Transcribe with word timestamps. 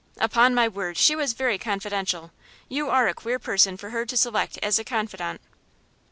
"Upon 0.17 0.55
my 0.55 0.67
word, 0.67 0.97
she 0.97 1.15
was 1.15 1.33
very 1.33 1.59
confidential. 1.59 2.31
You 2.67 2.89
are 2.89 3.07
a 3.07 3.13
queer 3.13 3.37
person 3.37 3.77
for 3.77 3.91
her 3.91 4.03
to 4.03 4.17
select 4.17 4.57
as 4.63 4.79
a 4.79 4.83
confidant." 4.83 5.39